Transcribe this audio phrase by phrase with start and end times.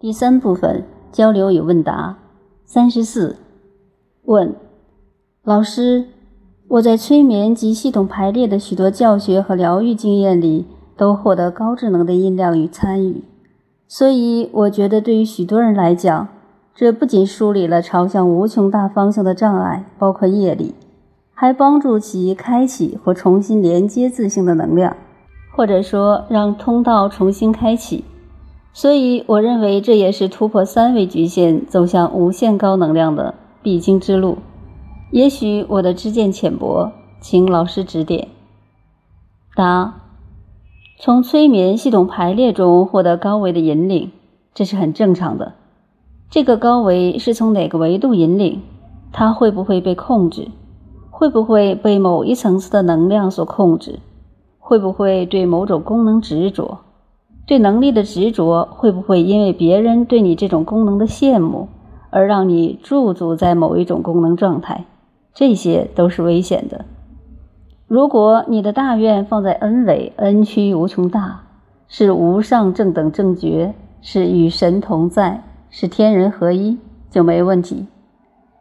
[0.00, 2.16] 第三部分交流与问答。
[2.64, 3.36] 三十四，
[4.24, 4.54] 问
[5.44, 6.06] 老师：
[6.68, 10.64] 我在催眠及系统排列的许多教学和疗愈经验里，
[10.96, 13.22] 都获得高智能的音量与参与，
[13.86, 16.28] 所以我觉得对于许多人来讲，
[16.74, 20.74] 这不仅梳理了朝向无穷大方向的障碍，包括业力，
[21.34, 24.96] 还帮助其开启或重新连接自性的能量，
[25.54, 28.02] 或者说让通道重新开启。
[28.72, 34.38] 所以，我认为这也是突破三维局限、走向无限高能量的必经之路。
[35.10, 38.28] 也许我的知见浅薄，请老师指点。
[39.56, 40.02] 答：
[40.98, 44.12] 从催眠系统排列中获得高维的引领，
[44.54, 45.54] 这是很正常的。
[46.30, 48.62] 这个高维是从哪个维度引领？
[49.12, 50.46] 它会不会被控制？
[51.10, 53.98] 会不会被某一层次的能量所控制？
[54.60, 56.78] 会不会对某种功能执着？
[57.46, 61.68] 对能力的执着，会不会因为别人对你这种功能的羡慕，
[62.10, 64.84] 而让你驻足在某一种功能状态？
[65.34, 66.84] 这些都是危险的。
[67.86, 71.42] 如果你的大愿放在 N 维，N 趋无穷大，
[71.88, 76.78] 是无上正等正觉，是与神同在，是天人合一，
[77.10, 77.86] 就没问题。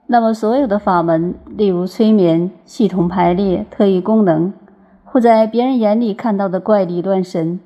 [0.08, 4.52] 那么所有的法门，例如催眠、系统排列、特异功能，
[5.04, 7.60] 或在别人眼里看到的怪力乱神。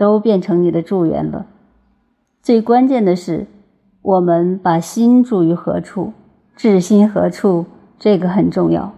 [0.00, 1.44] 都变成你的助缘了。
[2.40, 3.46] 最关键的是，
[4.00, 6.14] 我们把心住于何处，
[6.56, 7.66] 至心何处，
[7.98, 8.94] 这个很重要。